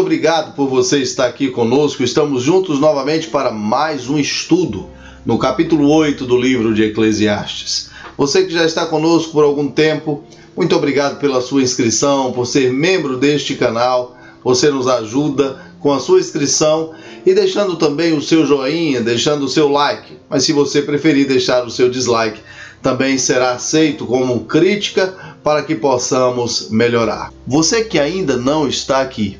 obrigado 0.00 0.54
por 0.54 0.66
você 0.66 0.98
estar 0.98 1.26
aqui 1.26 1.48
conosco. 1.48 2.02
Estamos 2.02 2.42
juntos 2.42 2.80
novamente 2.80 3.28
para 3.28 3.50
mais 3.50 4.08
um 4.08 4.18
estudo 4.18 4.88
no 5.26 5.38
capítulo 5.38 5.90
8 5.90 6.24
do 6.24 6.38
livro 6.38 6.72
de 6.72 6.84
Eclesiastes. 6.84 7.90
Você 8.16 8.46
que 8.46 8.52
já 8.52 8.64
está 8.64 8.86
conosco 8.86 9.32
por 9.32 9.44
algum 9.44 9.68
tempo, 9.68 10.24
muito 10.56 10.74
obrigado 10.74 11.20
pela 11.20 11.42
sua 11.42 11.62
inscrição, 11.62 12.32
por 12.32 12.46
ser 12.46 12.72
membro 12.72 13.18
deste 13.18 13.54
canal. 13.54 14.16
Você 14.42 14.70
nos 14.70 14.88
ajuda 14.88 15.60
com 15.80 15.92
a 15.92 16.00
sua 16.00 16.18
inscrição 16.18 16.92
e 17.26 17.34
deixando 17.34 17.76
também 17.76 18.14
o 18.14 18.22
seu 18.22 18.46
joinha, 18.46 19.02
deixando 19.02 19.44
o 19.44 19.50
seu 19.50 19.68
like. 19.68 20.16
Mas 20.30 20.44
se 20.44 20.52
você 20.54 20.80
preferir 20.80 21.28
deixar 21.28 21.66
o 21.66 21.70
seu 21.70 21.90
dislike, 21.90 22.40
também 22.82 23.18
será 23.18 23.52
aceito 23.52 24.06
como 24.06 24.46
crítica 24.46 25.36
para 25.44 25.62
que 25.62 25.74
possamos 25.74 26.70
melhorar. 26.70 27.30
Você 27.46 27.84
que 27.84 27.98
ainda 27.98 28.38
não 28.38 28.66
está 28.66 29.02
aqui, 29.02 29.38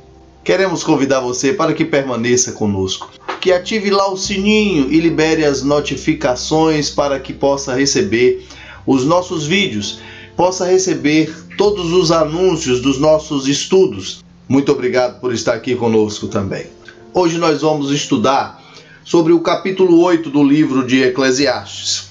queremos 0.51 0.83
convidar 0.83 1.21
você 1.21 1.53
para 1.53 1.73
que 1.73 1.85
permaneça 1.85 2.51
conosco, 2.51 3.09
que 3.41 3.53
ative 3.53 3.89
lá 3.89 4.11
o 4.11 4.17
sininho 4.17 4.93
e 4.93 4.99
libere 4.99 5.45
as 5.45 5.63
notificações 5.63 6.91
para 6.91 7.21
que 7.21 7.33
possa 7.33 7.77
receber 7.77 8.45
os 8.85 9.05
nossos 9.05 9.47
vídeos, 9.47 10.01
possa 10.37 10.67
receber 10.67 11.33
todos 11.57 11.93
os 11.93 12.11
anúncios 12.11 12.83
dos 12.83 12.99
nossos 12.99 13.47
estudos. 13.47 14.25
Muito 14.49 14.73
obrigado 14.73 15.21
por 15.21 15.33
estar 15.33 15.55
aqui 15.55 15.77
conosco 15.77 16.27
também. 16.27 16.67
Hoje 17.15 17.39
nós 17.39 17.61
vamos 17.61 17.93
estudar 17.93 18.61
sobre 19.05 19.33
o 19.33 19.39
capítulo 19.39 20.03
8 20.03 20.31
do 20.31 20.43
livro 20.43 20.85
de 20.85 21.01
Eclesiastes. 21.01 22.11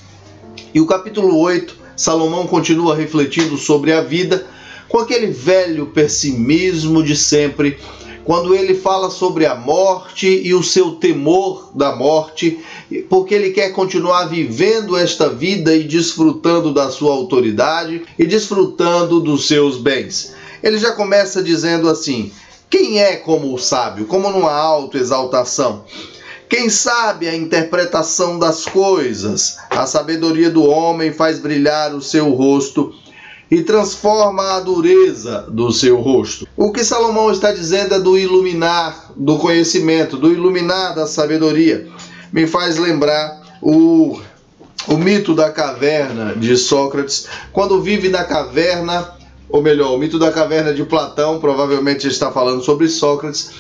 E 0.73 0.79
o 0.79 0.85
capítulo 0.85 1.37
8, 1.37 1.75
Salomão 1.93 2.47
continua 2.47 2.95
refletindo 2.95 3.57
sobre 3.57 3.91
a 3.91 3.99
vida 3.99 4.47
com 4.87 4.97
aquele 4.97 5.27
velho 5.27 5.87
pessimismo 5.87 7.03
de 7.03 7.17
sempre, 7.17 7.77
quando 8.29 8.53
ele 8.53 8.75
fala 8.75 9.09
sobre 9.09 9.47
a 9.47 9.55
morte 9.55 10.27
e 10.27 10.53
o 10.53 10.61
seu 10.61 10.91
temor 10.91 11.71
da 11.73 11.95
morte, 11.95 12.63
porque 13.09 13.33
ele 13.33 13.49
quer 13.49 13.71
continuar 13.71 14.25
vivendo 14.25 14.95
esta 14.95 15.27
vida 15.27 15.75
e 15.75 15.83
desfrutando 15.83 16.71
da 16.71 16.91
sua 16.91 17.11
autoridade 17.11 18.03
e 18.19 18.27
desfrutando 18.27 19.19
dos 19.19 19.47
seus 19.47 19.79
bens. 19.79 20.35
Ele 20.61 20.77
já 20.77 20.91
começa 20.91 21.41
dizendo 21.41 21.89
assim: 21.89 22.31
quem 22.69 22.99
é 22.99 23.15
como 23.15 23.51
o 23.51 23.57
sábio, 23.57 24.05
como 24.05 24.29
numa 24.29 24.53
autoexaltação? 24.53 25.83
Quem 26.47 26.69
sabe 26.69 27.27
a 27.27 27.35
interpretação 27.35 28.37
das 28.37 28.63
coisas, 28.63 29.57
a 29.71 29.87
sabedoria 29.87 30.51
do 30.51 30.63
homem 30.65 31.11
faz 31.11 31.39
brilhar 31.39 31.95
o 31.95 32.01
seu 32.01 32.29
rosto 32.29 32.93
e 33.49 33.63
transforma 33.63 34.55
a 34.55 34.59
dureza 34.59 35.45
do 35.49 35.71
seu 35.71 35.99
rosto. 35.99 36.47
O 36.55 36.71
que 36.71 36.83
Salomão 36.83 37.31
está 37.31 37.51
dizendo 37.51 37.95
é 37.95 37.99
do 37.99 38.17
iluminar 38.17 39.11
do 39.15 39.37
conhecimento, 39.37 40.17
do 40.17 40.31
iluminar 40.31 40.93
da 40.93 41.07
sabedoria. 41.07 41.87
Me 42.31 42.45
faz 42.45 42.77
lembrar 42.77 43.41
o, 43.61 44.19
o 44.87 44.97
mito 44.97 45.33
da 45.33 45.49
caverna 45.49 46.35
de 46.35 46.55
Sócrates, 46.55 47.27
quando 47.51 47.81
vive 47.81 48.07
na 48.09 48.23
caverna, 48.23 49.15
ou 49.49 49.63
melhor, 49.63 49.95
o 49.95 49.97
mito 49.97 50.19
da 50.19 50.31
caverna 50.31 50.73
de 50.73 50.83
Platão, 50.83 51.39
provavelmente 51.39 52.07
está 52.07 52.31
falando 52.31 52.63
sobre 52.63 52.87
Sócrates 52.87 53.51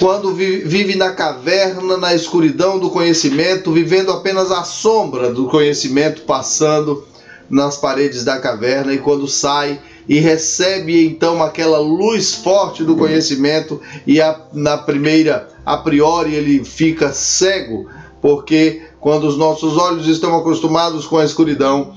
quando 0.00 0.32
vive 0.34 0.96
na 0.96 1.12
caverna, 1.12 1.98
na 1.98 2.14
escuridão 2.14 2.78
do 2.78 2.88
conhecimento, 2.88 3.70
vivendo 3.70 4.10
apenas 4.10 4.50
a 4.50 4.64
sombra 4.64 5.30
do 5.30 5.44
conhecimento 5.44 6.22
passando 6.22 7.04
nas 7.50 7.76
paredes 7.76 8.24
da 8.24 8.38
caverna, 8.38 8.94
e 8.94 8.98
quando 8.98 9.26
sai 9.26 9.80
e 10.08 10.18
recebe 10.18 11.04
então 11.04 11.42
aquela 11.42 11.78
luz 11.78 12.34
forte 12.34 12.84
do 12.84 12.96
conhecimento, 12.96 13.80
e 14.06 14.20
a, 14.20 14.40
na 14.52 14.78
primeira, 14.78 15.48
a 15.66 15.76
priori, 15.76 16.34
ele 16.34 16.64
fica 16.64 17.12
cego, 17.12 17.86
porque 18.20 18.82
quando 19.00 19.24
os 19.24 19.36
nossos 19.36 19.76
olhos 19.76 20.06
estão 20.06 20.36
acostumados 20.36 21.06
com 21.06 21.18
a 21.18 21.24
escuridão, 21.24 21.92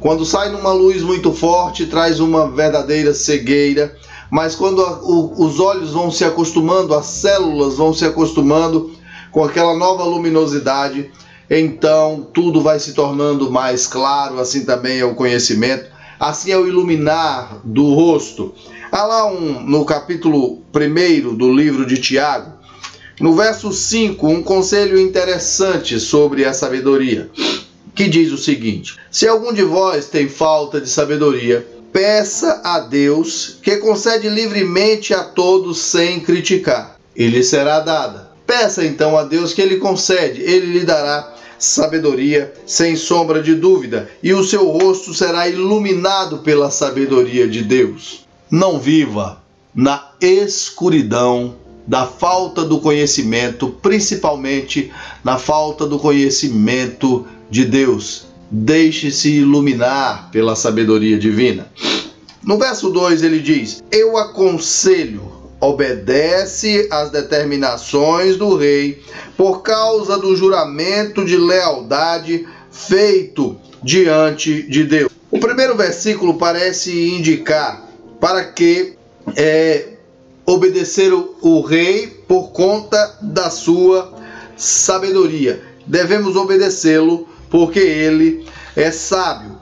quando 0.00 0.24
sai 0.24 0.50
numa 0.50 0.72
luz 0.72 1.02
muito 1.02 1.32
forte, 1.32 1.86
traz 1.86 2.20
uma 2.20 2.50
verdadeira 2.50 3.14
cegueira 3.14 3.94
mas 4.34 4.56
quando 4.56 4.82
a, 4.82 4.98
o, 5.00 5.44
os 5.44 5.60
olhos 5.60 5.92
vão 5.92 6.10
se 6.10 6.24
acostumando, 6.24 6.92
as 6.92 7.06
células 7.06 7.76
vão 7.76 7.94
se 7.94 8.04
acostumando 8.04 8.90
com 9.30 9.44
aquela 9.44 9.76
nova 9.76 10.02
luminosidade, 10.02 11.08
então 11.50 12.28
tudo 12.32 12.60
vai 12.60 12.78
se 12.78 12.92
tornando 12.92 13.50
mais 13.50 13.86
claro, 13.86 14.40
assim 14.40 14.64
também 14.64 14.98
é 14.98 15.04
o 15.04 15.14
conhecimento, 15.14 15.90
assim 16.18 16.50
é 16.50 16.58
o 16.58 16.66
iluminar 16.66 17.60
do 17.64 17.94
rosto. 17.94 18.54
Há 18.90 19.04
lá 19.04 19.26
um, 19.26 19.60
no 19.60 19.84
capítulo 19.84 20.62
1 20.74 21.34
do 21.34 21.52
livro 21.52 21.84
de 21.84 21.98
Tiago, 21.98 22.52
no 23.20 23.34
verso 23.34 23.72
5, 23.72 24.26
um 24.26 24.42
conselho 24.42 24.98
interessante 24.98 26.00
sobre 26.00 26.44
a 26.44 26.52
sabedoria, 26.52 27.30
que 27.94 28.08
diz 28.08 28.32
o 28.32 28.38
seguinte: 28.38 28.96
Se 29.10 29.28
algum 29.28 29.52
de 29.52 29.62
vós 29.62 30.06
tem 30.06 30.28
falta 30.28 30.80
de 30.80 30.88
sabedoria, 30.88 31.66
peça 31.92 32.60
a 32.64 32.80
Deus, 32.80 33.58
que 33.62 33.76
concede 33.76 34.28
livremente 34.28 35.14
a 35.14 35.22
todos 35.22 35.78
sem 35.78 36.18
criticar, 36.18 36.98
e 37.14 37.28
lhe 37.28 37.44
será 37.44 37.78
dada. 37.78 38.33
Peça 38.46 38.84
então 38.84 39.16
a 39.16 39.24
Deus 39.24 39.52
que 39.52 39.62
ele 39.62 39.76
concede, 39.76 40.40
ele 40.42 40.78
lhe 40.78 40.84
dará 40.84 41.34
sabedoria 41.58 42.52
sem 42.66 42.94
sombra 42.94 43.42
de 43.42 43.54
dúvida, 43.54 44.08
e 44.22 44.32
o 44.34 44.44
seu 44.44 44.68
rosto 44.68 45.14
será 45.14 45.48
iluminado 45.48 46.38
pela 46.38 46.70
sabedoria 46.70 47.48
de 47.48 47.62
Deus. 47.62 48.26
Não 48.50 48.78
viva 48.78 49.42
na 49.74 50.10
escuridão 50.20 51.56
da 51.86 52.06
falta 52.06 52.64
do 52.64 52.80
conhecimento, 52.80 53.68
principalmente 53.82 54.92
na 55.22 55.38
falta 55.38 55.86
do 55.86 55.98
conhecimento 55.98 57.26
de 57.50 57.64
Deus 57.64 58.26
deixe-se 58.50 59.30
iluminar 59.30 60.30
pela 60.30 60.54
sabedoria 60.54 61.18
divina. 61.18 61.66
No 62.42 62.56
verso 62.56 62.90
2 62.90 63.22
ele 63.22 63.40
diz: 63.40 63.82
Eu 63.90 64.16
aconselho, 64.16 65.22
obedece 65.64 66.88
às 66.90 67.10
determinações 67.10 68.36
do 68.36 68.56
rei 68.56 69.02
por 69.36 69.62
causa 69.62 70.18
do 70.18 70.36
juramento 70.36 71.24
de 71.24 71.36
lealdade 71.36 72.46
feito 72.70 73.56
diante 73.82 74.62
de 74.62 74.84
Deus. 74.84 75.10
O 75.30 75.38
primeiro 75.38 75.76
versículo 75.76 76.34
parece 76.34 77.10
indicar 77.10 77.88
para 78.20 78.44
que 78.44 78.94
é, 79.36 79.88
obedecer 80.46 81.12
o, 81.12 81.34
o 81.40 81.60
rei 81.60 82.06
por 82.06 82.50
conta 82.50 83.18
da 83.20 83.50
sua 83.50 84.14
sabedoria. 84.56 85.62
Devemos 85.86 86.36
obedecê-lo 86.36 87.28
porque 87.50 87.80
ele 87.80 88.46
é 88.76 88.90
sábio. 88.90 89.58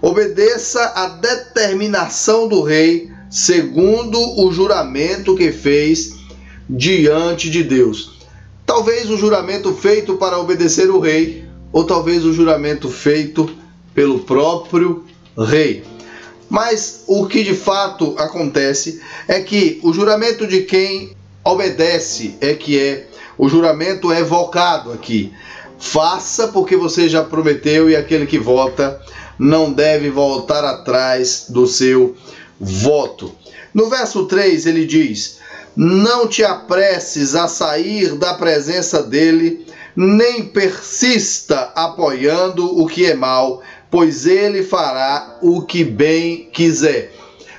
Obedeça 0.00 0.80
à 0.94 1.08
determinação 1.08 2.46
do 2.46 2.62
rei, 2.62 3.10
segundo 3.36 4.18
o 4.40 4.50
juramento 4.50 5.36
que 5.36 5.52
fez 5.52 6.14
diante 6.66 7.50
de 7.50 7.62
Deus. 7.62 8.16
Talvez 8.64 9.10
o 9.10 9.18
juramento 9.18 9.74
feito 9.74 10.16
para 10.16 10.38
obedecer 10.38 10.88
o 10.88 10.98
rei, 10.98 11.44
ou 11.70 11.84
talvez 11.84 12.24
o 12.24 12.32
juramento 12.32 12.88
feito 12.88 13.54
pelo 13.94 14.20
próprio 14.20 15.04
rei. 15.36 15.84
Mas 16.48 17.04
o 17.06 17.26
que 17.26 17.44
de 17.44 17.52
fato 17.52 18.14
acontece 18.16 19.02
é 19.28 19.38
que 19.40 19.80
o 19.82 19.92
juramento 19.92 20.46
de 20.46 20.62
quem 20.62 21.14
obedece 21.44 22.38
é 22.40 22.54
que 22.54 22.80
é 22.80 23.06
o 23.36 23.50
juramento 23.50 24.10
evocado 24.10 24.90
aqui. 24.92 25.30
Faça 25.78 26.48
porque 26.48 26.74
você 26.74 27.06
já 27.06 27.22
prometeu 27.22 27.90
e 27.90 27.96
aquele 27.96 28.24
que 28.24 28.38
vota 28.38 28.98
não 29.38 29.70
deve 29.70 30.08
voltar 30.08 30.64
atrás 30.64 31.48
do 31.50 31.66
seu 31.66 32.16
voto. 32.60 33.32
No 33.72 33.88
verso 33.88 34.26
3 34.26 34.66
ele 34.66 34.86
diz: 34.86 35.38
Não 35.76 36.26
te 36.26 36.44
apresses 36.44 37.34
a 37.34 37.48
sair 37.48 38.16
da 38.16 38.34
presença 38.34 39.02
dele, 39.02 39.66
nem 39.94 40.46
persista 40.46 41.72
apoiando 41.74 42.80
o 42.80 42.86
que 42.86 43.06
é 43.06 43.14
mal, 43.14 43.62
pois 43.90 44.26
ele 44.26 44.62
fará 44.62 45.38
o 45.42 45.62
que 45.62 45.84
bem 45.84 46.48
quiser. 46.52 47.12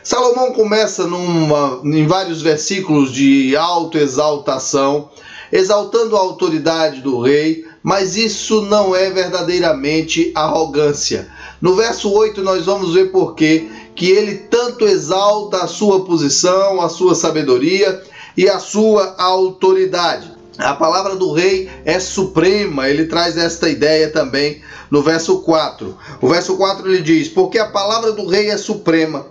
Salomão 0.03 0.53
começa 0.53 1.05
numa, 1.05 1.81
em 1.83 2.07
vários 2.07 2.41
versículos 2.41 3.11
de 3.11 3.57
autoexaltação, 3.57 5.09
exaltando 5.51 6.15
a 6.15 6.19
autoridade 6.19 7.01
do 7.01 7.19
rei, 7.19 7.65
mas 7.83 8.15
isso 8.15 8.61
não 8.61 8.95
é 8.95 9.09
verdadeiramente 9.09 10.31
arrogância. 10.33 11.27
No 11.61 11.75
verso 11.75 12.11
8 12.11 12.41
nós 12.41 12.65
vamos 12.65 12.93
ver 12.93 13.11
por 13.11 13.35
quê 13.35 13.67
que 13.97 14.09
ele 14.09 14.35
tanto 14.35 14.87
exalta 14.87 15.57
a 15.57 15.67
sua 15.67 16.05
posição, 16.05 16.79
a 16.79 16.87
sua 16.87 17.15
sabedoria 17.15 18.01
e 18.37 18.47
a 18.47 18.59
sua 18.59 19.15
autoridade. 19.17 20.31
A 20.57 20.73
palavra 20.73 21.17
do 21.17 21.33
rei 21.33 21.69
é 21.83 21.99
suprema, 21.99 22.87
ele 22.87 23.07
traz 23.07 23.37
esta 23.37 23.69
ideia 23.69 24.09
também 24.09 24.61
no 24.89 25.03
verso 25.03 25.39
4. 25.41 25.97
O 26.21 26.29
verso 26.29 26.55
4 26.55 26.87
ele 26.87 27.01
diz: 27.01 27.27
Porque 27.27 27.59
a 27.59 27.67
palavra 27.67 28.13
do 28.13 28.25
rei 28.25 28.49
é 28.49 28.57
suprema, 28.57 29.27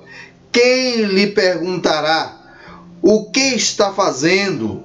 quem 0.52 1.04
lhe 1.04 1.28
perguntará? 1.28 2.36
o 3.08 3.30
que 3.30 3.54
está 3.54 3.92
fazendo? 3.92 4.82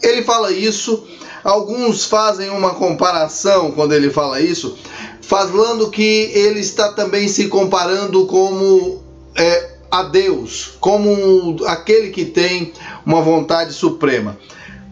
Ele 0.00 0.22
fala 0.22 0.52
isso, 0.52 1.04
alguns 1.42 2.04
fazem 2.04 2.48
uma 2.50 2.74
comparação 2.74 3.72
quando 3.72 3.92
ele 3.92 4.08
fala 4.08 4.40
isso, 4.40 4.78
falando 5.26 5.90
que 5.90 6.30
ele 6.34 6.60
está 6.60 6.92
também 6.92 7.28
se 7.28 7.48
comparando 7.48 8.26
como 8.26 9.02
é, 9.36 9.70
a 9.90 10.02
Deus, 10.02 10.72
como 10.80 11.56
aquele 11.66 12.10
que 12.10 12.24
tem 12.24 12.72
uma 13.04 13.22
vontade 13.22 13.72
suprema. 13.72 14.36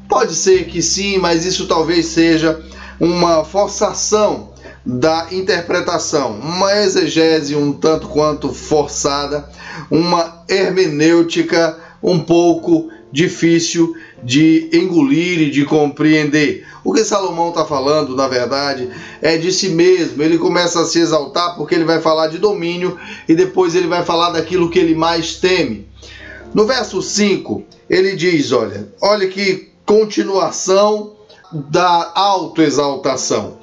Pode 0.09 0.35
ser 0.35 0.67
que 0.67 0.83
sim, 0.83 1.19
mas 1.19 1.45
isso 1.45 1.67
talvez 1.67 2.07
seja 2.07 2.63
uma 3.01 3.45
forçação 3.45 4.51
da 4.85 5.29
interpretação, 5.31 6.33
uma 6.33 6.77
exegese 6.77 7.55
um 7.55 7.73
tanto 7.73 8.09
quanto 8.09 8.53
forçada, 8.53 9.49
uma 9.91 10.45
hermenêutica 10.49 11.79
um 12.03 12.19
pouco 12.19 12.89
difícil 13.13 13.95
de 14.23 14.71
engolir 14.73 15.41
e 15.41 15.51
de 15.51 15.65
compreender. 15.65 16.65
O 16.85 16.93
que 16.93 17.05
Salomão 17.05 17.49
está 17.49 17.65
falando, 17.65 18.15
na 18.15 18.29
verdade, 18.29 18.89
é 19.21 19.37
de 19.37 19.53
si 19.53 19.71
mesmo. 19.71 20.23
Ele 20.23 20.39
começa 20.39 20.81
a 20.81 20.85
se 20.85 20.99
exaltar 20.99 21.57
porque 21.57 21.75
ele 21.75 21.85
vai 21.85 22.01
falar 22.01 22.29
de 22.29 22.39
domínio 22.39 22.99
e 23.29 23.35
depois 23.35 23.75
ele 23.75 23.87
vai 23.87 24.05
falar 24.05 24.31
daquilo 24.31 24.71
que 24.71 24.79
ele 24.79 24.95
mais 24.95 25.37
teme. 25.37 25.89
No 26.55 26.67
verso 26.67 27.01
5, 27.01 27.65
ele 27.89 28.15
diz: 28.15 28.53
Olha, 28.53 28.89
olha 29.01 29.27
que 29.29 29.71
continuação 29.85 31.15
da 31.53 32.13
autoexaltação. 32.15 33.59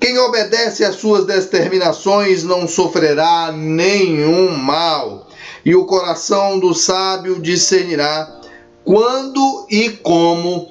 Quem 0.00 0.18
obedece 0.18 0.84
às 0.84 0.96
suas 0.96 1.24
determinações 1.26 2.42
não 2.42 2.66
sofrerá 2.66 3.52
nenhum 3.52 4.56
mal, 4.56 5.28
e 5.64 5.76
o 5.76 5.84
coração 5.84 6.58
do 6.58 6.74
sábio 6.74 7.40
discernirá 7.40 8.41
quando 8.84 9.66
e 9.70 9.90
como 9.90 10.70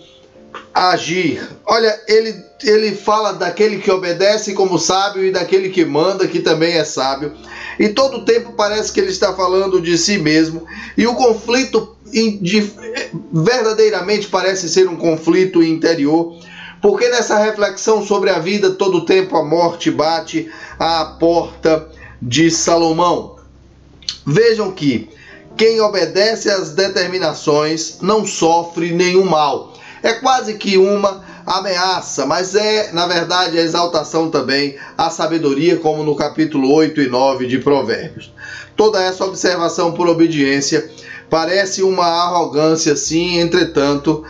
agir. 0.74 1.48
Olha, 1.66 2.00
ele, 2.08 2.36
ele 2.63 2.96
fala 2.96 3.34
daquele 3.34 3.78
que 3.78 3.92
obedece 3.92 4.54
como 4.54 4.80
sábio 4.80 5.24
e 5.25 5.31
daquele 5.31 5.69
que 5.69 5.84
manda, 5.86 6.28
que 6.28 6.40
também 6.40 6.74
é 6.74 6.84
sábio. 6.84 7.34
E 7.80 7.90
todo 7.90 8.18
o 8.18 8.25
tempo 8.25 8.54
parece 8.54 8.92
que 8.92 9.00
ele 9.00 9.12
está 9.12 9.34
falando 9.34 9.81
de 9.81 9.98
si 9.98 10.18
mesmo. 10.18 10.66
E 10.98 11.08
o 11.08 11.16
conflito 11.16 11.96
de, 12.12 12.72
verdadeiramente 13.31 14.28
parece 14.28 14.69
ser 14.69 14.88
um 14.88 14.96
conflito 14.96 15.63
interior. 15.63 16.38
Porque 16.81 17.08
nessa 17.10 17.38
reflexão 17.38 18.06
sobre 18.06 18.30
a 18.30 18.40
vida, 18.40 18.72
todo 18.72 19.00
o 19.00 19.06
tempo 19.06 19.38
a 19.38 19.44
morte 19.44 19.92
bate 19.92 20.50
à 20.80 21.06
porta 21.06 21.88
de 22.22 22.50
Salomão. 22.50 23.36
Vejam 24.25 24.72
que 24.72 25.10
quem 25.62 25.80
obedece 25.80 26.50
às 26.50 26.72
determinações 26.72 28.00
não 28.02 28.25
sofre 28.25 28.92
nenhum 28.92 29.25
mal. 29.25 29.74
É 30.02 30.13
quase 30.13 30.56
que 30.56 30.75
uma 30.75 31.24
ameaça, 31.46 32.25
mas 32.25 32.56
é, 32.56 32.92
na 32.92 33.06
verdade, 33.06 33.60
a 33.60 33.62
exaltação 33.62 34.31
também 34.31 34.75
à 34.98 35.12
sabedoria, 35.12 35.78
como 35.78 36.04
no 36.04 36.16
capítulo 36.16 36.74
8 36.74 37.02
e 37.02 37.08
9 37.08 37.46
de 37.46 37.60
Provérbios. 37.60 38.34
Toda 38.75 39.04
essa 39.04 39.24
observação 39.24 39.92
por 39.92 40.10
obediência 40.10 40.90
parece 41.30 41.84
uma 41.84 42.08
arrogância, 42.08 42.96
sim, 42.96 43.38
entretanto, 43.38 44.24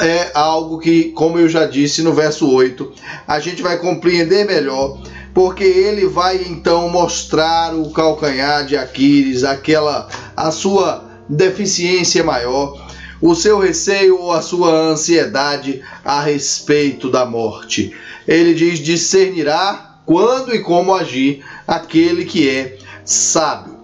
é 0.00 0.32
algo 0.34 0.80
que, 0.80 1.12
como 1.12 1.38
eu 1.38 1.48
já 1.48 1.66
disse 1.66 2.02
no 2.02 2.12
verso 2.12 2.50
8, 2.50 2.92
a 3.28 3.38
gente 3.38 3.62
vai 3.62 3.78
compreender 3.78 4.44
melhor 4.44 4.98
porque 5.34 5.64
ele 5.64 6.06
vai 6.06 6.44
então 6.48 6.88
mostrar 6.88 7.74
o 7.74 7.90
calcanhar 7.90 8.64
de 8.64 8.76
Aquiles, 8.76 9.42
aquela 9.42 10.08
a 10.36 10.52
sua 10.52 11.04
deficiência 11.28 12.22
maior, 12.22 12.80
o 13.20 13.34
seu 13.34 13.58
receio 13.58 14.20
ou 14.20 14.30
a 14.30 14.40
sua 14.40 14.70
ansiedade 14.70 15.82
a 16.04 16.22
respeito 16.22 17.10
da 17.10 17.26
morte. 17.26 17.92
Ele 18.28 18.54
diz: 18.54 18.78
discernirá 18.78 19.98
quando 20.06 20.54
e 20.54 20.60
como 20.60 20.94
agir 20.94 21.44
aquele 21.66 22.24
que 22.24 22.48
é 22.48 22.78
sábio. 23.04 23.74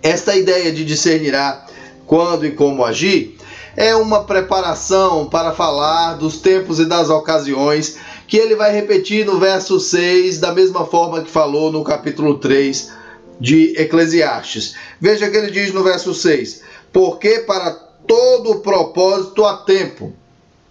Esta 0.00 0.36
ideia 0.36 0.70
de 0.70 0.84
discernirá 0.84 1.66
quando 2.06 2.46
e 2.46 2.52
como 2.52 2.84
agir 2.84 3.36
é 3.76 3.94
uma 3.94 4.24
preparação 4.24 5.26
para 5.26 5.52
falar 5.52 6.14
dos 6.14 6.38
tempos 6.38 6.78
e 6.78 6.86
das 6.86 7.10
ocasiões 7.10 7.98
que 8.26 8.36
ele 8.36 8.56
vai 8.56 8.72
repetir 8.72 9.24
no 9.24 9.38
verso 9.38 9.78
6, 9.78 10.38
da 10.38 10.52
mesma 10.52 10.84
forma 10.84 11.22
que 11.22 11.30
falou 11.30 11.70
no 11.70 11.84
capítulo 11.84 12.38
3 12.38 12.92
de 13.40 13.74
Eclesiastes. 13.76 14.74
Veja 15.00 15.30
que 15.30 15.36
ele 15.36 15.50
diz 15.50 15.72
no 15.72 15.84
verso 15.84 16.14
6: 16.14 16.62
Porque 16.92 17.40
para 17.40 17.70
todo 18.06 18.60
propósito 18.60 19.44
há 19.44 19.58
tempo 19.58 20.12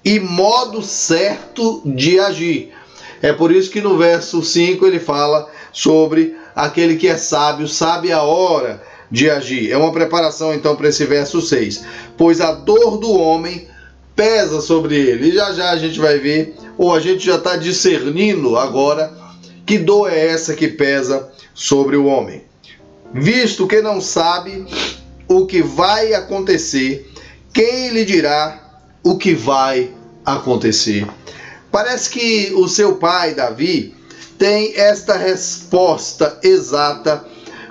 e 0.04 0.20
modo 0.20 0.82
certo 0.82 1.82
de 1.86 2.20
agir. 2.20 2.74
É 3.22 3.34
por 3.34 3.52
isso 3.52 3.72
que 3.72 3.82
no 3.82 3.98
verso 3.98 4.44
5 4.44 4.86
ele 4.86 5.00
fala 5.00 5.50
sobre 5.72 6.36
aquele 6.56 6.96
que 6.96 7.08
é 7.08 7.18
sábio, 7.18 7.68
sabe 7.68 8.12
a 8.12 8.22
hora 8.22 8.82
de 9.10 9.30
agir. 9.30 9.72
É 9.72 9.78
uma 9.78 9.92
preparação 9.92 10.54
então 10.54 10.76
para 10.76 10.90
esse 10.90 11.06
verso 11.06 11.42
6. 11.42 11.84
Pois 12.18 12.42
a 12.42 12.52
dor 12.52 12.98
do 12.98 13.12
homem 13.14 13.68
pesa 14.16 14.62
sobre 14.62 14.96
ele. 14.96 15.30
E 15.30 15.32
já 15.34 15.54
já 15.54 15.72
a 15.72 15.78
gente 15.78 16.00
vai 16.00 16.18
ver, 16.20 16.56
ou 16.78 16.94
a 16.94 17.00
gente 17.00 17.26
já 17.26 17.36
está 17.36 17.56
discernindo 17.56 18.58
agora, 18.58 19.14
que 19.66 19.78
dor 19.78 20.12
é 20.12 20.28
essa 20.28 20.54
que 20.54 20.68
pesa 20.68 21.30
sobre 21.54 21.96
o 21.96 22.06
homem. 22.06 22.44
Visto 23.14 23.68
que 23.68 23.82
não 23.82 24.02
sabe 24.02 24.66
o 25.28 25.46
que 25.46 25.62
vai 25.62 26.14
acontecer, 26.14 27.10
quem 27.54 27.90
lhe 27.90 28.04
dirá 28.04 28.60
o 29.04 29.18
que 29.18 29.34
vai 29.34 29.92
acontecer? 30.26 31.08
Parece 31.72 32.10
que 32.10 32.54
o 32.56 32.68
seu 32.68 32.96
pai, 32.96 33.34
Davi, 33.34 33.96
tem 34.38 34.74
esta 34.76 35.18
resposta 35.18 36.40
exata 36.44 37.26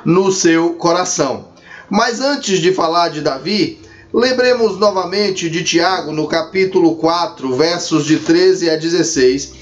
no 0.05 0.33
seu 0.33 0.75
coração. 0.75 1.49
Mas 1.91 2.21
antes 2.21 2.61
de 2.61 2.73
falar 2.73 3.11
de 3.11 3.21
Davi, 3.21 3.81
Lembremos 4.17 4.79
novamente 4.79 5.51
de 5.51 5.65
Tiago 5.65 6.13
no 6.13 6.29
capítulo 6.29 6.95
4, 6.95 7.53
versos 7.57 8.07
de 8.07 8.21
13 8.21 8.71
a 8.71 8.77
16. 8.77 9.55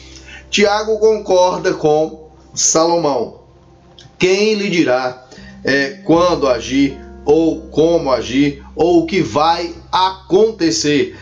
Tiago 0.51 0.99
concorda 0.99 1.73
com 1.73 2.29
Salomão. 2.55 3.41
Quem 4.19 4.53
lhe 4.53 4.69
dirá 4.69 5.25
é, 5.65 6.03
quando 6.05 6.47
agir, 6.47 7.01
ou 7.25 7.63
como 7.71 8.13
agir, 8.13 8.63
ou 8.77 8.99
o 8.99 9.07
que 9.07 9.23
vai 9.23 9.75
acontecer? 9.91 11.19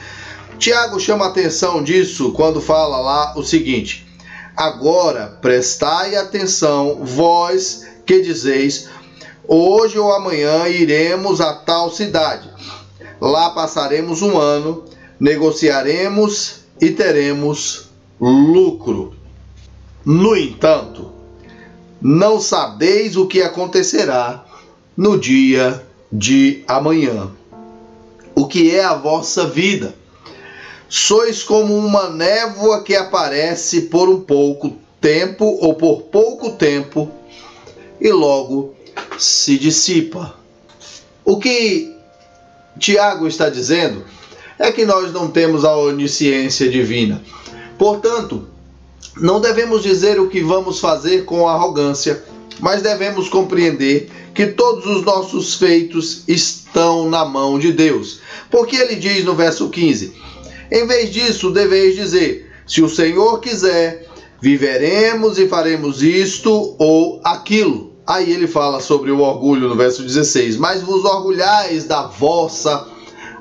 Tiago 0.58 0.98
chama 0.98 1.26
atenção 1.26 1.84
disso 1.84 2.32
quando 2.32 2.60
fala 2.60 2.98
lá 2.98 3.38
o 3.38 3.44
seguinte: 3.44 4.08
Agora 4.56 5.38
prestai 5.40 6.16
atenção, 6.16 7.04
vós 7.04 7.86
que 8.04 8.20
dizeis, 8.20 8.88
hoje 9.46 9.96
ou 10.00 10.12
amanhã 10.12 10.66
iremos 10.66 11.40
a 11.40 11.52
tal 11.52 11.92
cidade 11.92 12.50
Lá 13.20 13.50
passaremos 13.50 14.22
um 14.22 14.38
ano, 14.38 14.84
negociaremos 15.18 16.60
e 16.80 16.90
teremos 16.90 17.90
lucro. 18.18 19.14
No 20.04 20.34
entanto, 20.34 21.12
não 22.00 22.40
sabeis 22.40 23.16
o 23.16 23.26
que 23.26 23.42
acontecerá 23.42 24.46
no 24.96 25.18
dia 25.18 25.84
de 26.10 26.64
amanhã. 26.66 27.30
O 28.34 28.46
que 28.46 28.74
é 28.74 28.82
a 28.82 28.94
vossa 28.94 29.46
vida? 29.46 29.94
Sois 30.88 31.42
como 31.42 31.76
uma 31.76 32.08
névoa 32.08 32.82
que 32.82 32.96
aparece 32.96 33.82
por 33.82 34.08
um 34.08 34.20
pouco 34.20 34.78
tempo 35.00 35.44
ou 35.60 35.74
por 35.74 36.02
pouco 36.02 36.52
tempo 36.52 37.10
e 38.00 38.10
logo 38.10 38.74
se 39.18 39.58
dissipa. 39.58 40.34
O 41.24 41.38
que 41.38 41.99
Tiago 42.80 43.28
está 43.28 43.50
dizendo 43.50 44.04
é 44.58 44.72
que 44.72 44.84
nós 44.84 45.12
não 45.12 45.30
temos 45.30 45.64
a 45.64 45.76
onisciência 45.76 46.68
divina. 46.68 47.22
Portanto, 47.78 48.48
não 49.16 49.40
devemos 49.40 49.82
dizer 49.82 50.18
o 50.18 50.28
que 50.28 50.42
vamos 50.42 50.80
fazer 50.80 51.24
com 51.24 51.46
arrogância, 51.46 52.24
mas 52.58 52.82
devemos 52.82 53.28
compreender 53.28 54.10
que 54.34 54.46
todos 54.46 54.86
os 54.86 55.04
nossos 55.04 55.54
feitos 55.54 56.24
estão 56.26 57.08
na 57.08 57.24
mão 57.24 57.58
de 57.58 57.72
Deus. 57.72 58.20
Porque 58.50 58.76
ele 58.76 58.96
diz 58.96 59.24
no 59.24 59.34
verso 59.34 59.68
15: 59.68 60.14
Em 60.70 60.86
vez 60.86 61.10
disso, 61.10 61.50
deveis 61.50 61.94
dizer: 61.94 62.50
Se 62.66 62.82
o 62.82 62.88
Senhor 62.88 63.40
quiser, 63.40 64.06
viveremos 64.40 65.38
e 65.38 65.48
faremos 65.48 66.02
isto 66.02 66.76
ou 66.78 67.20
aquilo. 67.24 67.89
Aí 68.10 68.32
ele 68.32 68.48
fala 68.48 68.80
sobre 68.80 69.12
o 69.12 69.20
orgulho 69.20 69.68
no 69.68 69.76
verso 69.76 70.02
16: 70.02 70.56
Mas 70.56 70.82
vos 70.82 71.04
orgulhais 71.04 71.84
da 71.84 72.08
vossa 72.08 72.88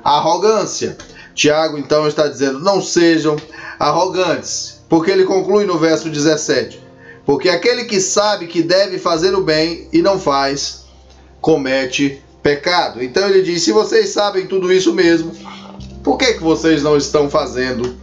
arrogância. 0.04 0.96
Tiago 1.34 1.76
então 1.76 2.06
está 2.06 2.28
dizendo: 2.28 2.60
Não 2.60 2.80
sejam 2.80 3.34
arrogantes, 3.80 4.80
porque 4.88 5.10
ele 5.10 5.24
conclui 5.24 5.64
no 5.64 5.76
verso 5.76 6.08
17: 6.08 6.80
Porque 7.26 7.48
aquele 7.48 7.86
que 7.86 8.00
sabe 8.00 8.46
que 8.46 8.62
deve 8.62 9.00
fazer 9.00 9.34
o 9.34 9.42
bem 9.42 9.88
e 9.92 10.00
não 10.00 10.20
faz, 10.20 10.84
comete 11.40 12.22
pecado. 12.40 13.02
Então 13.02 13.28
ele 13.28 13.42
diz: 13.42 13.64
se 13.64 13.72
vocês 13.72 14.10
sabem 14.10 14.46
tudo 14.46 14.72
isso 14.72 14.94
mesmo, 14.94 15.32
por 16.04 16.16
que, 16.16 16.34
que 16.34 16.44
vocês 16.44 16.80
não 16.80 16.96
estão 16.96 17.28
fazendo 17.28 17.96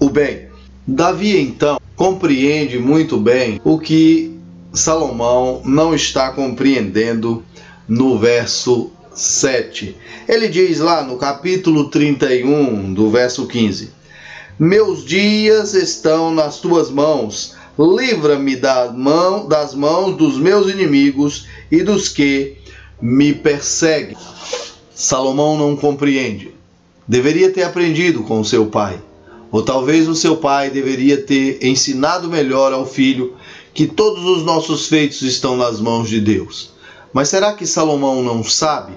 o 0.00 0.08
bem? 0.08 0.48
Davi 0.86 1.38
então 1.38 1.78
compreende 1.94 2.78
muito 2.78 3.18
bem 3.18 3.60
o 3.62 3.78
que 3.78 4.33
Salomão 4.74 5.62
não 5.64 5.94
está 5.94 6.32
compreendendo 6.32 7.44
no 7.88 8.18
verso 8.18 8.90
7. 9.14 9.96
Ele 10.28 10.48
diz 10.48 10.80
lá 10.80 11.04
no 11.04 11.16
capítulo 11.16 11.88
31, 11.88 12.92
do 12.92 13.08
verso 13.08 13.46
15: 13.46 13.90
Meus 14.58 15.04
dias 15.04 15.74
estão 15.74 16.34
nas 16.34 16.58
tuas 16.58 16.90
mãos, 16.90 17.54
livra-me 17.78 18.56
da 18.56 18.90
mão, 18.90 19.46
das 19.46 19.74
mãos 19.74 20.16
dos 20.16 20.38
meus 20.38 20.68
inimigos 20.68 21.46
e 21.70 21.80
dos 21.82 22.08
que 22.08 22.56
me 23.00 23.32
perseguem. 23.32 24.16
Salomão 24.92 25.56
não 25.56 25.76
compreende. 25.76 26.52
Deveria 27.06 27.50
ter 27.50 27.62
aprendido 27.62 28.24
com 28.24 28.42
seu 28.42 28.66
pai. 28.66 29.00
Ou 29.52 29.62
talvez 29.62 30.08
o 30.08 30.16
seu 30.16 30.36
pai 30.36 30.68
deveria 30.68 31.16
ter 31.16 31.64
ensinado 31.64 32.28
melhor 32.28 32.72
ao 32.72 32.84
filho 32.84 33.36
que 33.74 33.88
todos 33.88 34.24
os 34.24 34.44
nossos 34.44 34.86
feitos 34.86 35.20
estão 35.22 35.56
nas 35.56 35.80
mãos 35.80 36.08
de 36.08 36.20
Deus. 36.20 36.70
Mas 37.12 37.28
será 37.28 37.52
que 37.52 37.66
Salomão 37.66 38.22
não 38.22 38.42
sabe? 38.44 38.92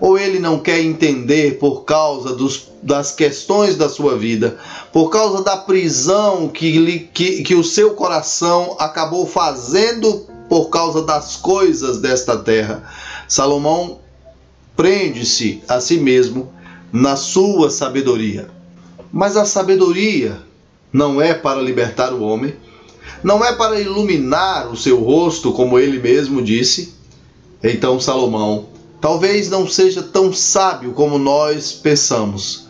Ou 0.00 0.18
ele 0.18 0.38
não 0.38 0.58
quer 0.58 0.80
entender 0.80 1.58
por 1.58 1.84
causa 1.84 2.34
dos, 2.34 2.68
das 2.82 3.12
questões 3.12 3.76
da 3.76 3.88
sua 3.88 4.16
vida, 4.16 4.58
por 4.92 5.10
causa 5.10 5.42
da 5.42 5.56
prisão 5.56 6.48
que, 6.48 7.08
que, 7.12 7.42
que 7.42 7.54
o 7.54 7.64
seu 7.64 7.94
coração 7.94 8.76
acabou 8.78 9.26
fazendo 9.26 10.26
por 10.48 10.68
causa 10.68 11.02
das 11.02 11.36
coisas 11.36 11.98
desta 11.98 12.38
terra? 12.38 12.90
Salomão 13.28 14.00
prende-se 14.76 15.62
a 15.68 15.80
si 15.80 15.98
mesmo 15.98 16.52
na 16.92 17.16
sua 17.16 17.70
sabedoria. 17.70 18.48
Mas 19.12 19.36
a 19.36 19.44
sabedoria 19.44 20.40
não 20.92 21.20
é 21.20 21.32
para 21.32 21.60
libertar 21.60 22.12
o 22.12 22.22
homem, 22.22 22.54
não 23.22 23.44
é 23.44 23.52
para 23.52 23.80
iluminar 23.80 24.70
o 24.70 24.76
seu 24.76 25.02
rosto, 25.02 25.52
como 25.52 25.78
ele 25.78 25.98
mesmo 25.98 26.42
disse. 26.42 26.94
Então 27.62 27.98
Salomão 27.98 28.68
talvez 29.00 29.48
não 29.48 29.68
seja 29.68 30.02
tão 30.02 30.32
sábio 30.32 30.92
como 30.92 31.18
nós 31.18 31.72
pensamos. 31.72 32.66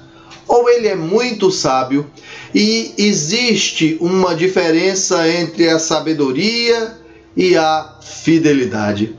Ou 0.46 0.68
ele 0.68 0.86
é 0.86 0.94
muito 0.94 1.50
sábio 1.50 2.06
e 2.54 2.94
existe 2.96 3.96
uma 4.00 4.34
diferença 4.34 5.28
entre 5.28 5.68
a 5.68 5.78
sabedoria 5.78 6.96
e 7.36 7.56
a 7.56 7.96
fidelidade. 8.00 9.16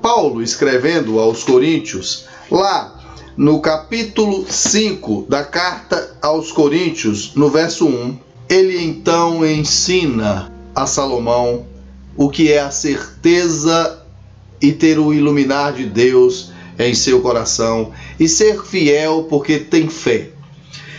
Paulo, 0.00 0.42
escrevendo 0.42 1.18
aos 1.20 1.44
Coríntios, 1.44 2.24
lá 2.50 2.98
no 3.36 3.60
capítulo 3.60 4.46
5 4.48 5.26
da 5.28 5.44
carta 5.44 6.16
aos 6.20 6.50
Coríntios, 6.50 7.32
no 7.34 7.50
verso 7.50 7.86
1, 7.86 8.18
ele 8.48 8.82
então 8.82 9.46
ensina 9.46 10.52
a 10.74 10.86
Salomão 10.86 11.66
o 12.16 12.28
que 12.28 12.52
é 12.52 12.60
a 12.60 12.70
certeza 12.70 14.02
e 14.60 14.72
ter 14.72 14.98
o 14.98 15.12
iluminar 15.12 15.72
de 15.72 15.86
Deus 15.86 16.50
em 16.78 16.94
seu 16.94 17.20
coração 17.20 17.92
e 18.18 18.28
ser 18.28 18.62
fiel 18.62 19.26
porque 19.28 19.58
tem 19.58 19.88
fé. 19.88 20.30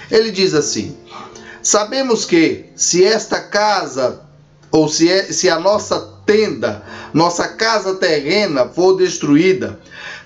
Ele 0.10 0.32
diz 0.32 0.54
assim: 0.54 0.96
Sabemos 1.62 2.26
que 2.26 2.66
se 2.76 3.04
esta 3.04 3.40
casa 3.40 4.22
ou 4.72 4.88
se, 4.88 5.10
é, 5.10 5.32
se 5.32 5.50
a 5.50 5.60
nossa 5.60 6.14
tenda, 6.26 6.84
nossa 7.14 7.48
casa 7.48 7.96
terrena 7.96 8.66
for 8.68 8.98
destruída, 8.98 9.80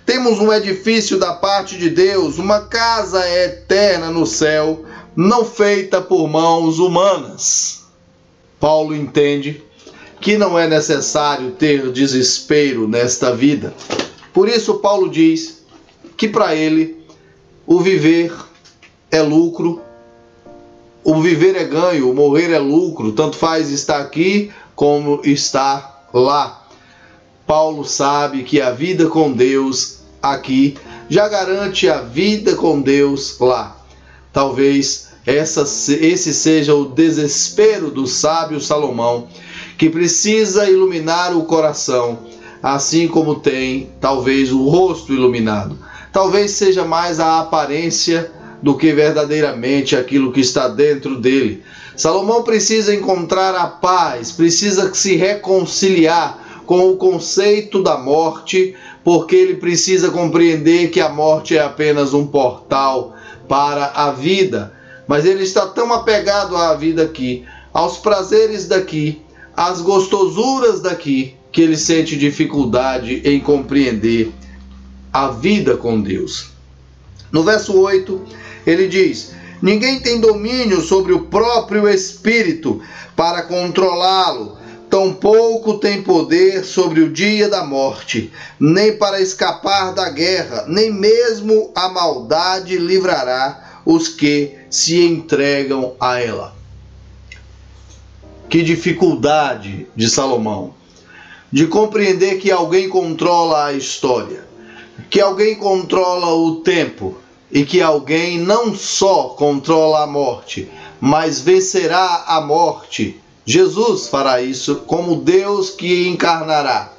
temos 0.06 0.40
um 0.40 0.54
edifício 0.54 1.20
da 1.20 1.34
parte 1.34 1.78
de 1.78 1.90
Deus, 1.90 2.38
uma 2.38 2.62
casa 2.62 3.28
eterna 3.30 4.10
no 4.10 4.26
céu, 4.26 4.86
não 5.16 5.44
feita 5.44 6.02
por 6.02 6.30
mãos 6.30 6.80
humanas. 6.80 7.87
Paulo 8.60 8.96
entende 8.96 9.64
que 10.20 10.38
não 10.38 10.58
é 10.58 10.68
necessário 10.68 11.52
ter 11.52 11.92
desespero 11.92 12.88
nesta 12.88 13.36
vida. 13.36 13.74
Por 14.34 14.50
isso, 14.50 14.76
Paulo 14.76 15.10
diz 15.10 15.64
que 16.16 16.28
para 16.28 16.56
ele 16.56 16.98
o 17.66 17.80
viver 17.80 18.34
é 19.12 19.22
lucro, 19.22 19.82
o 21.04 21.22
viver 21.22 21.56
é 21.56 21.64
ganho, 21.64 22.10
o 22.10 22.16
morrer 22.16 22.52
é 22.52 22.60
lucro, 22.60 23.12
tanto 23.14 23.38
faz 23.38 23.70
estar 23.70 24.00
aqui 24.00 24.52
como 24.76 25.22
estar 25.24 26.10
lá. 26.14 26.68
Paulo 27.46 27.86
sabe 27.86 28.44
que 28.44 28.60
a 28.60 28.72
vida 28.72 29.08
com 29.08 29.32
Deus 29.32 30.00
aqui 30.22 30.78
já 31.10 31.28
garante 31.30 31.88
a 31.88 32.02
vida 32.02 32.56
com 32.56 32.82
Deus 32.82 33.40
lá. 33.40 33.78
Talvez 34.34 35.07
essa, 35.28 35.64
esse 35.94 36.34
seja 36.34 36.74
o 36.74 36.86
desespero 36.86 37.92
do 37.92 38.08
sábio 38.08 38.62
Salomão, 38.62 39.28
que 39.78 39.90
precisa 39.90 40.70
iluminar 40.70 41.36
o 41.36 41.44
coração, 41.44 42.20
assim 42.64 43.10
como 43.10 43.36
tem 43.36 43.90
talvez 44.00 44.54
o 44.54 44.66
rosto 44.70 45.14
iluminado. 45.14 45.78
Talvez 46.14 46.52
seja 46.52 46.86
mais 46.86 47.20
a 47.20 47.42
aparência 47.42 48.32
do 48.64 48.78
que 48.78 48.94
verdadeiramente 48.94 49.98
aquilo 49.98 50.32
que 50.32 50.40
está 50.40 50.70
dentro 50.70 51.20
dele. 51.20 51.62
Salomão 51.98 52.42
precisa 52.42 52.96
encontrar 52.96 53.54
a 53.54 53.68
paz, 53.68 54.32
precisa 54.32 54.94
se 54.94 55.18
reconciliar 55.18 56.62
com 56.66 56.90
o 56.90 56.96
conceito 56.96 57.84
da 57.84 57.98
morte, 57.98 58.76
porque 59.04 59.36
ele 59.36 59.56
precisa 59.56 60.10
compreender 60.10 60.90
que 60.90 61.02
a 61.02 61.10
morte 61.10 61.58
é 61.58 61.62
apenas 61.62 62.14
um 62.14 62.26
portal 62.26 63.14
para 63.48 63.88
a 63.88 64.12
vida 64.12 64.77
mas 65.08 65.26
ele 65.26 65.44
está 65.44 65.66
tão 65.66 65.94
apegado 65.94 66.56
à 66.56 66.76
vida 66.76 67.04
aqui, 67.04 67.46
aos 67.74 67.98
prazeres 67.98 68.68
daqui, 68.68 69.22
às 69.56 69.82
gostosuras 69.82 70.82
daqui, 70.82 71.36
que 71.52 71.62
ele 71.62 71.78
sente 71.78 72.18
dificuldade 72.18 73.22
em 73.24 73.40
compreender 73.40 74.32
a 75.12 75.30
vida 75.30 75.78
com 75.78 76.02
Deus. 76.02 76.50
No 77.32 77.44
verso 77.44 77.80
8, 77.80 78.22
ele 78.66 78.88
diz: 78.88 79.32
Ninguém 79.62 80.00
tem 80.00 80.20
domínio 80.20 80.82
sobre 80.82 81.14
o 81.14 81.22
próprio 81.22 81.88
espírito 81.88 82.82
para 83.16 83.44
controlá-lo, 83.44 84.58
tampouco 84.90 85.80
tem 85.80 86.04
poder 86.04 86.64
sobre 86.64 87.02
o 87.02 87.10
dia 87.10 87.50
da 87.50 87.64
morte, 87.64 88.32
nem 88.60 88.98
para 88.98 89.22
escapar 89.22 89.94
da 89.94 90.10
guerra, 90.10 90.66
nem 90.68 90.92
mesmo 90.92 91.72
a 91.74 91.90
maldade 91.90 92.78
livrará 92.78 93.67
os 93.90 94.10
que 94.10 94.54
se 94.70 95.02
entregam 95.02 95.94
a 95.98 96.20
ela. 96.20 96.54
Que 98.50 98.62
dificuldade 98.62 99.88
de 99.96 100.10
Salomão 100.10 100.74
de 101.50 101.68
compreender 101.68 102.38
que 102.38 102.52
alguém 102.52 102.90
controla 102.90 103.68
a 103.68 103.74
história, 103.74 104.46
que 105.10 105.22
alguém 105.22 105.56
controla 105.56 106.36
o 106.36 106.58
tempo 106.58 107.18
e 107.50 107.64
que 107.64 107.82
alguém 107.82 108.38
não 108.38 108.76
só 108.76 109.30
controla 109.30 110.04
a 110.04 110.08
morte, 110.08 110.70
mas 111.00 111.40
vencerá 111.40 112.26
a 112.28 112.42
morte. 112.42 113.18
Jesus 113.46 114.10
fará 114.10 114.42
isso 114.42 114.82
como 114.86 115.22
Deus 115.22 115.70
que 115.70 116.10
encarnará. 116.10 116.92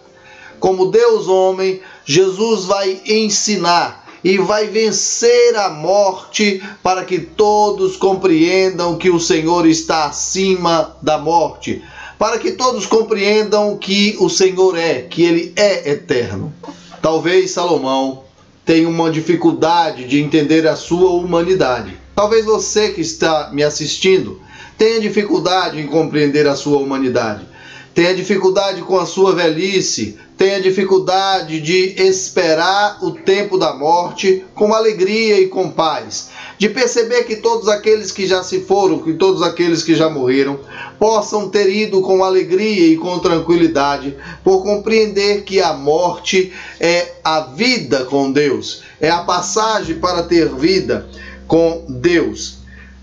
Como 0.59 0.87
Deus 0.87 1.29
homem, 1.29 1.83
Jesus 2.07 2.65
vai 2.65 3.03
ensinar 3.05 4.08
e 4.23 4.39
vai 4.39 4.67
vencer 4.67 5.57
a 5.57 5.71
morte 5.71 6.63
para 6.83 7.05
que 7.05 7.19
todos 7.19 7.97
compreendam 7.97 8.97
que 8.97 9.11
o 9.11 9.21
Senhor 9.21 9.67
está 9.67 10.07
acima 10.07 10.97
da 11.03 11.19
morte, 11.19 11.83
para 12.19 12.39
que 12.39 12.53
todos 12.53 12.87
compreendam 12.87 13.77
que 13.77 14.17
o 14.19 14.29
Senhor 14.29 14.77
é, 14.77 15.03
que 15.03 15.23
ele 15.23 15.53
é 15.57 15.91
eterno. 15.91 16.53
Talvez 17.01 17.53
Salomão 17.53 18.25
tenha 18.65 18.89
uma 18.89 19.11
dificuldade 19.11 20.05
de 20.05 20.21
entender 20.21 20.67
a 20.67 20.77
sua 20.77 21.11
humanidade. 21.11 21.97
Talvez 22.15 22.45
você 22.45 22.91
que 22.91 23.01
está 23.01 23.51
me 23.53 23.63
assistindo 23.63 24.43
tenha 24.77 25.01
dificuldade 25.01 25.81
em 25.81 25.87
compreender 25.87 26.47
a 26.47 26.55
sua 26.55 26.79
humanidade 26.79 27.48
tenha 27.99 28.15
dificuldade 28.15 28.81
com 28.83 28.97
a 28.97 29.05
sua 29.05 29.35
velhice, 29.35 30.17
tenha 30.37 30.63
dificuldade 30.63 31.61
de 31.61 32.01
esperar 32.01 32.99
o 33.03 33.11
tempo 33.11 33.59
da 33.59 33.75
morte 33.75 34.45
com 34.55 34.73
alegria 34.73 35.41
e 35.41 35.49
com 35.49 35.69
paz, 35.69 36.29
de 36.57 36.69
perceber 36.69 37.25
que 37.25 37.35
todos 37.35 37.67
aqueles 37.67 38.13
que 38.13 38.25
já 38.25 38.45
se 38.45 38.61
foram, 38.61 39.01
que 39.01 39.15
todos 39.15 39.43
aqueles 39.43 39.83
que 39.83 39.97
já 39.97 40.09
morreram, 40.09 40.61
possam 40.97 41.49
ter 41.49 41.69
ido 41.75 42.01
com 42.01 42.23
alegria 42.23 42.87
e 42.87 42.97
com 42.97 43.19
tranquilidade, 43.19 44.17
por 44.45 44.63
compreender 44.63 45.43
que 45.43 45.61
a 45.61 45.73
morte 45.73 46.53
é 46.79 47.15
a 47.25 47.41
vida 47.41 48.05
com 48.05 48.31
Deus, 48.31 48.85
é 49.01 49.11
a 49.11 49.25
passagem 49.25 49.97
para 49.97 50.23
ter 50.23 50.49
vida 50.55 51.09
com 51.49 51.85
Deus. 51.89 52.58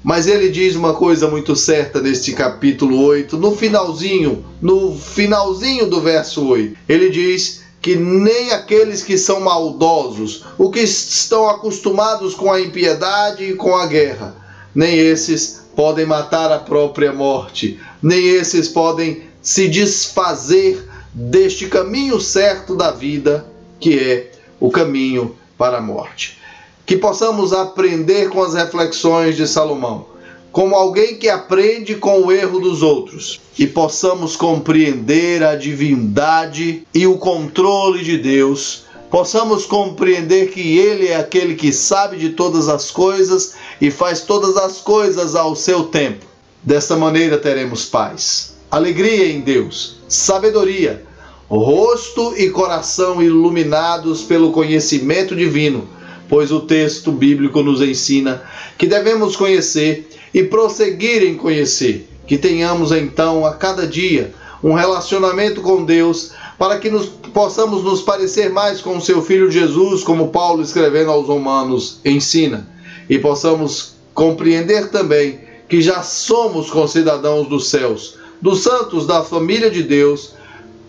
Mas 0.06 0.28
ele 0.28 0.50
diz 0.50 0.76
uma 0.76 0.94
coisa 0.94 1.28
muito 1.28 1.56
certa 1.56 2.00
neste 2.00 2.32
capítulo 2.34 3.04
8, 3.06 3.38
no 3.38 3.56
finalzinho, 3.56 4.46
no 4.62 4.96
finalzinho 4.96 5.90
do 5.90 6.00
verso 6.00 6.46
8. 6.46 6.78
Ele 6.88 7.10
diz 7.10 7.64
que 7.82 7.96
nem 7.96 8.52
aqueles 8.52 9.02
que 9.02 9.18
são 9.18 9.40
maldosos, 9.40 10.46
os 10.60 10.72
que 10.72 10.82
estão 10.82 11.50
acostumados 11.50 12.36
com 12.36 12.54
a 12.54 12.62
impiedade 12.62 13.46
e 13.46 13.56
com 13.56 13.76
a 13.76 13.88
guerra, 13.88 14.36
nem 14.76 14.96
esses 14.96 15.64
podem 15.76 16.06
matar 16.06 16.52
a 16.52 16.60
própria 16.60 17.12
morte, 17.12 17.80
nem 18.00 18.28
esses 18.28 18.68
podem 18.68 19.24
se 19.42 19.68
desfazer 19.68 20.88
deste 21.16 21.66
caminho 21.66 22.22
certo 22.22 22.76
da 22.76 22.92
vida, 22.92 23.44
que 23.80 23.98
é 23.98 24.32
o 24.60 24.70
caminho 24.70 25.36
para 25.58 25.78
a 25.80 25.82
morte. 25.82 26.45
Que 26.86 26.98
possamos 26.98 27.52
aprender 27.52 28.30
com 28.30 28.44
as 28.44 28.54
reflexões 28.54 29.36
de 29.36 29.48
Salomão, 29.48 30.06
como 30.52 30.76
alguém 30.76 31.16
que 31.18 31.28
aprende 31.28 31.96
com 31.96 32.22
o 32.22 32.32
erro 32.32 32.60
dos 32.60 32.82
outros, 32.82 33.42
e 33.58 33.66
possamos 33.66 34.36
compreender 34.36 35.44
a 35.44 35.56
divindade 35.56 36.86
e 36.94 37.08
o 37.08 37.18
controle 37.18 38.04
de 38.04 38.18
Deus 38.18 38.86
possamos 39.16 39.66
compreender 39.66 40.50
que 40.52 40.78
Ele 40.78 41.08
é 41.08 41.16
aquele 41.16 41.56
que 41.56 41.72
sabe 41.72 42.18
de 42.18 42.32
todas 42.32 42.68
as 42.68 42.92
coisas 42.92 43.54
e 43.80 43.90
faz 43.90 44.22
todas 44.22 44.58
as 44.58 44.80
coisas 44.80 45.36
ao 45.36 45.56
seu 45.56 45.84
tempo. 45.86 46.26
Desta 46.62 46.98
maneira 46.98 47.38
teremos 47.38 47.86
paz, 47.86 48.58
alegria 48.70 49.32
em 49.32 49.40
Deus, 49.40 49.98
sabedoria, 50.10 51.06
rosto 51.48 52.34
e 52.36 52.50
coração 52.50 53.22
iluminados 53.22 54.22
pelo 54.24 54.52
conhecimento 54.52 55.34
divino, 55.34 55.88
pois 56.30 56.52
o 56.52 56.62
texto 56.62 57.12
bíblico 57.12 57.62
nos 57.62 57.82
ensina 57.82 58.44
que 58.78 58.88
devemos 58.88 59.36
conhecer 59.36 60.10
e 60.34 60.44
prosseguir 60.44 61.24
em 61.24 61.36
conhecer, 61.36 62.10
que 62.28 62.38
tenhamos 62.38 62.92
então 62.92 63.46
a 63.46 63.54
cada 63.54 63.88
dia 63.88 64.34
um 64.64 64.74
relacionamento 64.74 65.62
com 65.62 65.84
Deus 65.84 66.32
para 66.58 66.80
que 66.80 66.90
nos, 66.90 67.06
possamos 67.06 67.84
nos 67.84 68.02
parecer 68.02 68.50
mais 68.50 68.82
com 68.82 68.98
o 68.98 69.02
seu 69.02 69.22
Filho 69.22 69.52
Jesus, 69.52 70.04
como 70.04 70.30
Paulo 70.30 70.64
escrevendo 70.64 71.12
aos 71.12 71.28
Romanos 71.28 72.00
ensina, 72.04 72.68
e 73.10 73.20
possamos 73.20 73.96
compreender 74.14 74.90
também 74.90 75.40
que 75.68 75.82
já 75.82 76.02
somos 76.02 76.70
concidadãos 76.70 77.48
dos 77.48 77.70
céus, 77.70 78.18
dos 78.42 78.62
santos 78.62 79.06
da 79.06 79.24
família 79.24 79.70
de 79.70 79.84
Deus, 79.84 80.34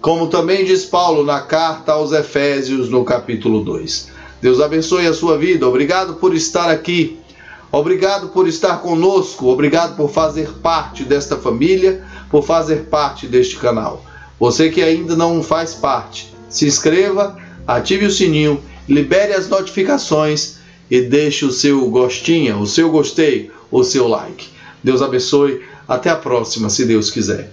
como 0.00 0.28
também 0.28 0.64
diz 0.64 0.85
Paulo 0.85 1.25
na 1.25 1.40
carta 1.40 1.93
aos 1.93 2.12
Efésios, 2.12 2.88
no 2.88 3.05
capítulo 3.05 3.64
2. 3.64 4.16
Deus 4.47 4.61
abençoe 4.61 5.09
a 5.09 5.12
sua 5.12 5.37
vida. 5.37 5.67
Obrigado 5.67 6.15
por 6.15 6.33
estar 6.33 6.71
aqui. 6.71 7.19
Obrigado 7.73 8.29
por 8.29 8.47
estar 8.47 8.76
conosco. 8.76 9.49
Obrigado 9.49 9.97
por 9.97 10.09
fazer 10.09 10.49
parte 10.62 11.03
desta 11.03 11.37
família, 11.37 12.05
por 12.31 12.45
fazer 12.45 12.85
parte 12.85 13.26
deste 13.26 13.57
canal. 13.57 14.07
Você 14.38 14.71
que 14.71 14.81
ainda 14.81 15.17
não 15.17 15.43
faz 15.43 15.75
parte, 15.75 16.33
se 16.49 16.65
inscreva, 16.65 17.37
ative 17.67 18.07
o 18.07 18.11
sininho, 18.12 18.62
libere 18.88 19.33
as 19.33 19.49
notificações 19.49 20.59
e 20.88 21.00
deixe 21.00 21.45
o 21.45 21.50
seu 21.50 21.91
gostinho, 21.91 22.61
o 22.61 22.69
seu 22.69 22.88
gostei, 22.88 23.50
o 23.69 23.83
seu 23.83 24.07
like. 24.07 24.47
Deus 24.81 25.03
abençoe. 25.03 25.61
Até 25.88 26.09
a 26.09 26.15
próxima, 26.15 26.71
se 26.71 26.85
Deus 26.85 27.11
quiser. 27.11 27.53